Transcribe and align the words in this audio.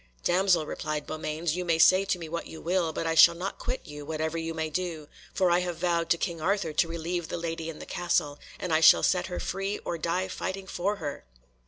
"Damsel," 0.23 0.65
replied 0.65 1.05
Beaumains, 1.05 1.55
"you 1.55 1.63
may 1.63 1.77
say 1.77 2.05
to 2.05 2.17
me 2.17 2.27
what 2.27 2.47
you 2.47 2.59
will, 2.59 2.91
but 2.91 3.05
I 3.05 3.13
shall 3.13 3.35
not 3.35 3.59
quit 3.59 3.81
you 3.85 4.03
whatever 4.03 4.35
you 4.35 4.55
may 4.55 4.71
do, 4.71 5.07
for 5.31 5.51
I 5.51 5.59
have 5.59 5.77
vowed 5.77 6.09
to 6.09 6.17
King 6.17 6.41
Arthur 6.41 6.73
to 6.73 6.87
relieve 6.87 7.27
the 7.27 7.37
lady 7.37 7.69
in 7.69 7.77
the 7.77 7.85
castle, 7.85 8.39
and 8.59 8.73
I 8.73 8.79
shall 8.79 9.03
set 9.03 9.27
her 9.27 9.39
free 9.39 9.77
or 9.85 9.99
die 9.99 10.27
fighting 10.27 10.65
for 10.65 10.95
her." 10.95 11.25